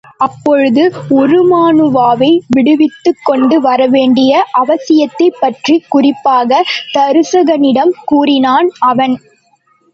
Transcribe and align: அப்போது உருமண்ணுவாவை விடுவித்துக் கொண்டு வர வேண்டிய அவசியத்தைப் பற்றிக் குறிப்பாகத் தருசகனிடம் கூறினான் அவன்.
அப்போது 0.17 0.83
உருமண்ணுவாவை 1.09 2.29
விடுவித்துக் 2.47 3.19
கொண்டு 3.23 3.61
வர 3.61 3.87
வேண்டிய 3.87 4.31
அவசியத்தைப் 4.53 5.37
பற்றிக் 5.39 5.85
குறிப்பாகத் 5.89 6.73
தருசகனிடம் 6.93 7.93
கூறினான் 8.05 8.69
அவன். 8.85 9.15